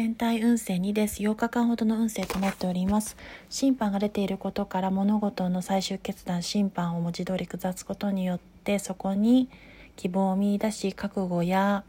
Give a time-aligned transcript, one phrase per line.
[0.00, 1.20] 全体運勢2です。
[1.20, 3.18] 8日間ほどの運勢となっております。
[3.50, 9.50] 審判が出ていることから物事の最終決断、審判を文字通り下すことによってそこに
[9.96, 11.84] 希望を見出し、覚悟や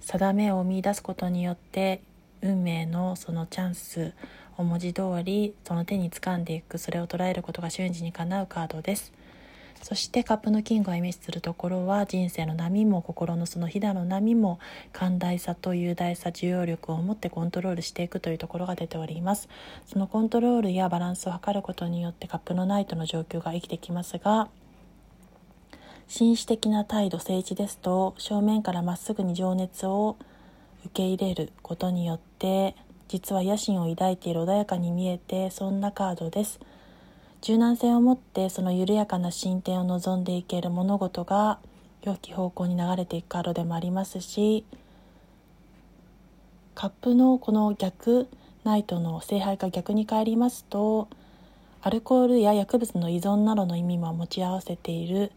[0.00, 2.00] 定めを見出すことによって
[2.40, 4.14] 運命のそのチャンス
[4.56, 9.12] を文字通りその手に掴んでいく、それを捉えることが瞬時に叶うカードです。
[9.86, 14.58] そしてカップのキングがイメージするところは人生の波も心のそのひだの波も
[14.92, 19.48] 寛大さと雄大さ重要力を持ってコントロールしていくというところが出ております
[19.86, 24.48] そのコントロールやバランスを図ることによってカップのナイトの状況が生きてきますが
[26.08, 30.16] 紳士的な態度政治ですと正面からまっすぐに情熱を
[30.84, 32.74] 受け入れることによって
[33.06, 36.58] 実は野心を抱いている穏やかに見えてそんなカードです。
[37.42, 41.58] 柔軟性を持ってその緩やかな進展を望んでいける物事が
[42.02, 44.64] 良き方向に流れていくカードでもありますし
[46.74, 48.28] カップのこの逆
[48.64, 51.08] ナイトの聖杯が逆に返りますと
[51.82, 55.30] アルコールや薬物の依存などの意味も持ち合わせている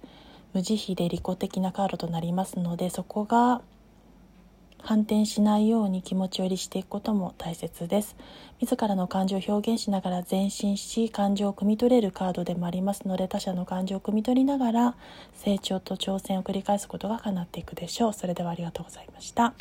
[0.54, 3.62] 無慈悲で利己的なカードとなりますのでそこが
[4.82, 8.16] 反転しないように気持ちよりしていくことも大切です。
[8.60, 14.96] 自らの感情を表現しながら前進し感情を汲み取れるカードでもありますので他者の感情を汲み取りながら
[15.34, 18.14] 成長と挑戦を繰り返すことが叶っていくでしょう。
[18.14, 19.54] それではありがとうございました。